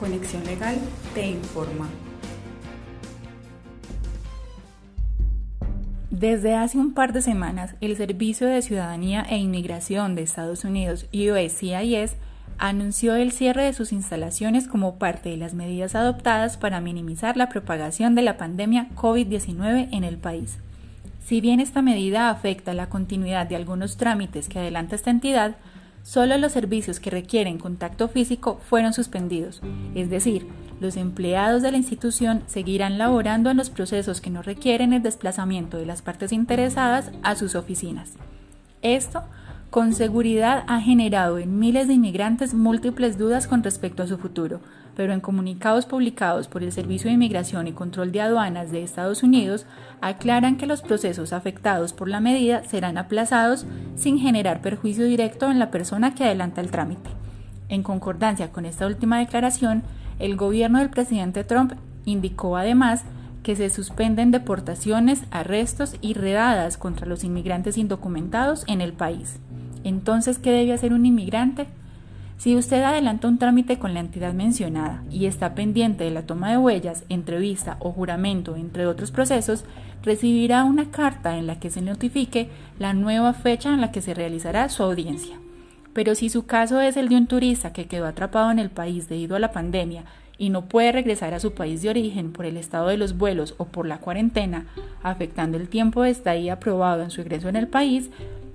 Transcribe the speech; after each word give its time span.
Conexión 0.00 0.42
Legal 0.44 0.78
te 1.14 1.28
informa. 1.28 1.86
Desde 6.10 6.56
hace 6.56 6.78
un 6.78 6.94
par 6.94 7.12
de 7.12 7.20
semanas, 7.20 7.74
el 7.82 7.96
Servicio 7.96 8.46
de 8.46 8.62
Ciudadanía 8.62 9.26
e 9.28 9.36
Inmigración 9.36 10.14
de 10.14 10.22
Estados 10.22 10.64
Unidos, 10.64 11.06
USCIS, 11.12 12.16
anunció 12.56 13.14
el 13.14 13.30
cierre 13.30 13.64
de 13.64 13.72
sus 13.74 13.92
instalaciones 13.92 14.68
como 14.68 14.98
parte 14.98 15.28
de 15.28 15.36
las 15.36 15.54
medidas 15.54 15.94
adoptadas 15.94 16.56
para 16.56 16.80
minimizar 16.80 17.36
la 17.36 17.48
propagación 17.50 18.14
de 18.14 18.22
la 18.22 18.38
pandemia 18.38 18.88
COVID-19 18.96 19.88
en 19.92 20.04
el 20.04 20.16
país. 20.16 20.58
Si 21.24 21.40
bien 21.40 21.60
esta 21.60 21.82
medida 21.82 22.30
afecta 22.30 22.74
la 22.74 22.88
continuidad 22.88 23.46
de 23.46 23.56
algunos 23.56 23.96
trámites 23.98 24.48
que 24.48 24.58
adelanta 24.58 24.96
esta 24.96 25.10
entidad, 25.10 25.56
Solo 26.02 26.38
los 26.38 26.52
servicios 26.52 26.98
que 26.98 27.10
requieren 27.10 27.58
contacto 27.58 28.08
físico 28.08 28.60
fueron 28.68 28.92
suspendidos, 28.92 29.60
es 29.94 30.08
decir, 30.10 30.46
los 30.80 30.96
empleados 30.96 31.62
de 31.62 31.70
la 31.70 31.76
institución 31.76 32.42
seguirán 32.46 32.96
laborando 32.96 33.50
en 33.50 33.58
los 33.58 33.68
procesos 33.68 34.22
que 34.22 34.30
no 34.30 34.42
requieren 34.42 34.94
el 34.94 35.02
desplazamiento 35.02 35.76
de 35.76 35.84
las 35.84 36.00
partes 36.00 36.32
interesadas 36.32 37.10
a 37.22 37.34
sus 37.34 37.54
oficinas. 37.54 38.14
Esto, 38.80 39.24
con 39.68 39.92
seguridad, 39.92 40.64
ha 40.66 40.80
generado 40.80 41.38
en 41.38 41.58
miles 41.58 41.86
de 41.86 41.94
inmigrantes 41.94 42.54
múltiples 42.54 43.18
dudas 43.18 43.46
con 43.46 43.62
respecto 43.62 44.02
a 44.02 44.06
su 44.06 44.16
futuro, 44.16 44.60
pero 45.00 45.14
en 45.14 45.20
comunicados 45.20 45.86
publicados 45.86 46.46
por 46.46 46.62
el 46.62 46.72
Servicio 46.72 47.08
de 47.08 47.14
Inmigración 47.14 47.66
y 47.66 47.72
Control 47.72 48.12
de 48.12 48.20
Aduanas 48.20 48.70
de 48.70 48.82
Estados 48.82 49.22
Unidos 49.22 49.64
aclaran 50.02 50.58
que 50.58 50.66
los 50.66 50.82
procesos 50.82 51.32
afectados 51.32 51.94
por 51.94 52.06
la 52.06 52.20
medida 52.20 52.64
serán 52.64 52.98
aplazados 52.98 53.64
sin 53.96 54.18
generar 54.18 54.60
perjuicio 54.60 55.06
directo 55.06 55.50
en 55.50 55.58
la 55.58 55.70
persona 55.70 56.14
que 56.14 56.24
adelanta 56.24 56.60
el 56.60 56.70
trámite. 56.70 57.08
En 57.70 57.82
concordancia 57.82 58.52
con 58.52 58.66
esta 58.66 58.86
última 58.86 59.20
declaración, 59.20 59.84
el 60.18 60.36
gobierno 60.36 60.80
del 60.80 60.90
presidente 60.90 61.44
Trump 61.44 61.72
indicó 62.04 62.58
además 62.58 63.04
que 63.42 63.56
se 63.56 63.70
suspenden 63.70 64.30
deportaciones, 64.30 65.22
arrestos 65.30 65.96
y 66.02 66.12
redadas 66.12 66.76
contra 66.76 67.06
los 67.06 67.24
inmigrantes 67.24 67.78
indocumentados 67.78 68.64
en 68.66 68.82
el 68.82 68.92
país. 68.92 69.38
Entonces, 69.82 70.38
¿qué 70.38 70.50
debe 70.50 70.74
hacer 70.74 70.92
un 70.92 71.06
inmigrante? 71.06 71.68
Si 72.40 72.56
usted 72.56 72.82
adelanta 72.82 73.28
un 73.28 73.36
trámite 73.36 73.78
con 73.78 73.92
la 73.92 74.00
entidad 74.00 74.32
mencionada 74.32 75.04
y 75.10 75.26
está 75.26 75.54
pendiente 75.54 76.04
de 76.04 76.10
la 76.10 76.22
toma 76.22 76.50
de 76.50 76.56
huellas, 76.56 77.04
entrevista 77.10 77.76
o 77.80 77.92
juramento, 77.92 78.56
entre 78.56 78.86
otros 78.86 79.10
procesos, 79.10 79.66
recibirá 80.02 80.64
una 80.64 80.90
carta 80.90 81.36
en 81.36 81.46
la 81.46 81.60
que 81.60 81.68
se 81.68 81.82
notifique 81.82 82.48
la 82.78 82.94
nueva 82.94 83.34
fecha 83.34 83.74
en 83.74 83.82
la 83.82 83.92
que 83.92 84.00
se 84.00 84.14
realizará 84.14 84.70
su 84.70 84.82
audiencia. 84.82 85.36
Pero 85.92 86.14
si 86.14 86.30
su 86.30 86.46
caso 86.46 86.80
es 86.80 86.96
el 86.96 87.10
de 87.10 87.16
un 87.16 87.26
turista 87.26 87.74
que 87.74 87.84
quedó 87.84 88.06
atrapado 88.06 88.50
en 88.50 88.58
el 88.58 88.70
país 88.70 89.06
debido 89.06 89.36
a 89.36 89.38
la 89.38 89.52
pandemia 89.52 90.04
y 90.38 90.48
no 90.48 90.64
puede 90.64 90.92
regresar 90.92 91.34
a 91.34 91.40
su 91.40 91.52
país 91.52 91.82
de 91.82 91.90
origen 91.90 92.32
por 92.32 92.46
el 92.46 92.56
estado 92.56 92.88
de 92.88 92.96
los 92.96 93.18
vuelos 93.18 93.54
o 93.58 93.66
por 93.66 93.86
la 93.86 93.98
cuarentena, 93.98 94.64
afectando 95.02 95.58
el 95.58 95.68
tiempo 95.68 96.04
de 96.04 96.08
estadía 96.08 96.54
aprobado 96.54 97.02
en 97.02 97.10
su 97.10 97.20
ingreso 97.20 97.50
en 97.50 97.56
el 97.56 97.68
país, 97.68 98.08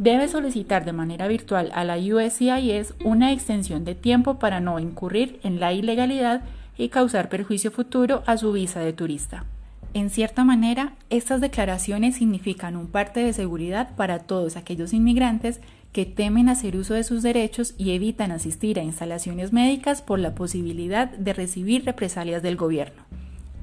debe 0.00 0.28
solicitar 0.28 0.86
de 0.86 0.94
manera 0.94 1.28
virtual 1.28 1.70
a 1.74 1.84
la 1.84 1.98
USCIS 1.98 2.94
una 3.04 3.32
extensión 3.32 3.84
de 3.84 3.94
tiempo 3.94 4.38
para 4.38 4.58
no 4.58 4.78
incurrir 4.78 5.38
en 5.42 5.60
la 5.60 5.74
ilegalidad 5.74 6.40
y 6.78 6.88
causar 6.88 7.28
perjuicio 7.28 7.70
futuro 7.70 8.22
a 8.24 8.38
su 8.38 8.50
visa 8.50 8.80
de 8.80 8.94
turista. 8.94 9.44
En 9.92 10.08
cierta 10.08 10.42
manera, 10.42 10.94
estas 11.10 11.42
declaraciones 11.42 12.16
significan 12.16 12.76
un 12.76 12.86
parte 12.86 13.20
de 13.20 13.34
seguridad 13.34 13.94
para 13.94 14.20
todos 14.20 14.56
aquellos 14.56 14.94
inmigrantes 14.94 15.60
que 15.92 16.06
temen 16.06 16.48
hacer 16.48 16.78
uso 16.78 16.94
de 16.94 17.04
sus 17.04 17.22
derechos 17.22 17.74
y 17.76 17.90
evitan 17.90 18.32
asistir 18.32 18.80
a 18.80 18.82
instalaciones 18.82 19.52
médicas 19.52 20.00
por 20.00 20.18
la 20.18 20.34
posibilidad 20.34 21.10
de 21.10 21.34
recibir 21.34 21.84
represalias 21.84 22.42
del 22.42 22.56
gobierno. 22.56 23.02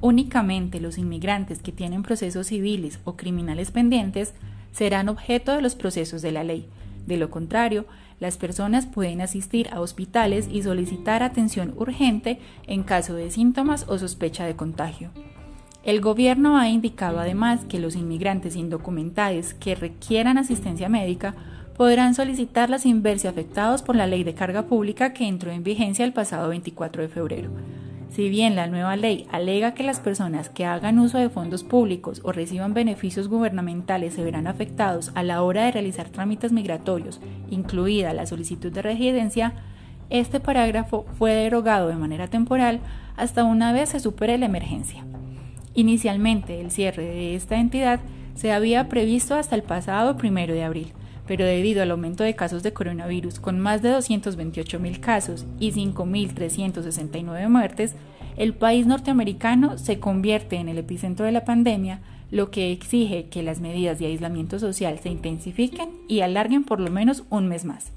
Únicamente 0.00 0.78
los 0.78 0.98
inmigrantes 0.98 1.60
que 1.62 1.72
tienen 1.72 2.04
procesos 2.04 2.46
civiles 2.46 3.00
o 3.02 3.16
criminales 3.16 3.72
pendientes 3.72 4.34
serán 4.72 5.08
objeto 5.08 5.52
de 5.52 5.62
los 5.62 5.74
procesos 5.74 6.22
de 6.22 6.32
la 6.32 6.44
ley. 6.44 6.68
De 7.06 7.16
lo 7.16 7.30
contrario, 7.30 7.86
las 8.20 8.36
personas 8.36 8.86
pueden 8.86 9.20
asistir 9.20 9.68
a 9.72 9.80
hospitales 9.80 10.48
y 10.50 10.62
solicitar 10.62 11.22
atención 11.22 11.72
urgente 11.76 12.38
en 12.66 12.82
caso 12.82 13.14
de 13.14 13.30
síntomas 13.30 13.86
o 13.88 13.98
sospecha 13.98 14.44
de 14.44 14.56
contagio. 14.56 15.10
El 15.84 16.00
gobierno 16.00 16.58
ha 16.58 16.68
indicado 16.68 17.20
además 17.20 17.64
que 17.68 17.78
los 17.78 17.94
inmigrantes 17.94 18.56
indocumentados 18.56 19.54
que 19.54 19.74
requieran 19.74 20.36
asistencia 20.36 20.88
médica 20.88 21.34
podrán 21.76 22.14
solicitarla 22.14 22.78
sin 22.78 23.02
verse 23.02 23.28
afectados 23.28 23.82
por 23.82 23.94
la 23.94 24.08
ley 24.08 24.24
de 24.24 24.34
carga 24.34 24.66
pública 24.66 25.12
que 25.12 25.28
entró 25.28 25.52
en 25.52 25.62
vigencia 25.62 26.04
el 26.04 26.12
pasado 26.12 26.48
24 26.48 27.02
de 27.02 27.08
febrero. 27.08 27.50
Si 28.10 28.30
bien 28.30 28.56
la 28.56 28.66
nueva 28.66 28.96
ley 28.96 29.26
alega 29.30 29.74
que 29.74 29.82
las 29.82 30.00
personas 30.00 30.48
que 30.48 30.64
hagan 30.64 30.98
uso 30.98 31.18
de 31.18 31.28
fondos 31.28 31.62
públicos 31.62 32.20
o 32.24 32.32
reciban 32.32 32.74
beneficios 32.74 33.28
gubernamentales 33.28 34.14
se 34.14 34.24
verán 34.24 34.46
afectados 34.46 35.12
a 35.14 35.22
la 35.22 35.42
hora 35.42 35.64
de 35.64 35.72
realizar 35.72 36.08
trámites 36.08 36.50
migratorios, 36.50 37.20
incluida 37.50 38.14
la 38.14 38.26
solicitud 38.26 38.72
de 38.72 38.82
residencia, 38.82 39.52
este 40.10 40.40
parágrafo 40.40 41.04
fue 41.18 41.32
derogado 41.34 41.88
de 41.88 41.96
manera 41.96 42.28
temporal 42.28 42.80
hasta 43.16 43.44
una 43.44 43.72
vez 43.72 43.90
se 43.90 44.00
supere 44.00 44.38
la 44.38 44.46
emergencia. 44.46 45.04
Inicialmente, 45.74 46.60
el 46.60 46.70
cierre 46.70 47.04
de 47.04 47.34
esta 47.34 47.56
entidad 47.60 48.00
se 48.34 48.52
había 48.52 48.88
previsto 48.88 49.34
hasta 49.34 49.54
el 49.54 49.62
pasado 49.62 50.16
primero 50.16 50.54
de 50.54 50.64
abril, 50.64 50.92
pero 51.28 51.44
debido 51.44 51.82
al 51.82 51.90
aumento 51.90 52.24
de 52.24 52.34
casos 52.34 52.62
de 52.62 52.72
coronavirus 52.72 53.38
con 53.38 53.60
más 53.60 53.82
de 53.82 53.92
228.000 53.92 54.98
casos 54.98 55.44
y 55.60 55.72
5.369 55.72 57.48
muertes, 57.48 57.94
el 58.38 58.54
país 58.54 58.86
norteamericano 58.86 59.76
se 59.76 60.00
convierte 60.00 60.56
en 60.56 60.70
el 60.70 60.78
epicentro 60.78 61.26
de 61.26 61.32
la 61.32 61.44
pandemia, 61.44 62.00
lo 62.30 62.50
que 62.50 62.72
exige 62.72 63.26
que 63.26 63.42
las 63.42 63.60
medidas 63.60 63.98
de 63.98 64.06
aislamiento 64.06 64.58
social 64.58 64.98
se 65.02 65.10
intensifiquen 65.10 65.90
y 66.08 66.20
alarguen 66.20 66.64
por 66.64 66.80
lo 66.80 66.90
menos 66.90 67.24
un 67.28 67.46
mes 67.46 67.66
más. 67.66 67.92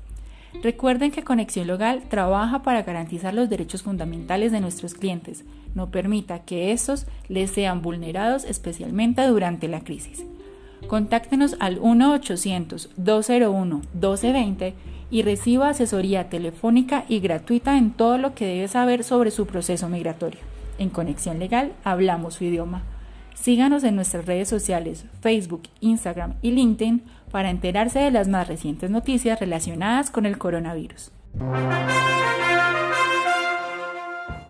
Recuerden 0.61 1.11
que 1.11 1.23
Conexión 1.23 1.67
Local 1.67 2.03
trabaja 2.09 2.61
para 2.63 2.83
garantizar 2.83 3.33
los 3.33 3.49
derechos 3.49 3.83
fundamentales 3.83 4.51
de 4.51 4.59
nuestros 4.59 4.93
clientes. 4.93 5.45
No 5.73 5.89
permita 5.89 6.39
que 6.39 6.73
estos 6.73 7.07
les 7.29 7.51
sean 7.51 7.81
vulnerados 7.81 8.43
especialmente 8.43 9.25
durante 9.27 9.69
la 9.69 9.79
crisis. 9.79 10.25
Contáctenos 10.87 11.55
al 11.59 11.79
1-800-201-1220 11.79 14.73
y 15.09 15.23
reciba 15.23 15.69
asesoría 15.69 16.29
telefónica 16.29 17.05
y 17.07 17.19
gratuita 17.19 17.77
en 17.77 17.91
todo 17.91 18.17
lo 18.17 18.33
que 18.33 18.45
debe 18.45 18.67
saber 18.67 19.03
sobre 19.03 19.31
su 19.31 19.45
proceso 19.45 19.87
migratorio. 19.89 20.39
En 20.77 20.89
Conexión 20.89 21.39
Legal 21.39 21.73
hablamos 21.83 22.35
su 22.35 22.45
idioma. 22.45 22.83
Síganos 23.35 23.83
en 23.83 23.95
nuestras 23.95 24.25
redes 24.25 24.49
sociales, 24.49 25.05
Facebook, 25.21 25.63
Instagram 25.79 26.33
y 26.41 26.51
LinkedIn 26.51 27.03
para 27.31 27.49
enterarse 27.49 27.99
de 27.99 28.11
las 28.11 28.27
más 28.27 28.47
recientes 28.47 28.89
noticias 28.89 29.39
relacionadas 29.39 30.11
con 30.11 30.25
el 30.25 30.37
coronavirus. 30.37 31.11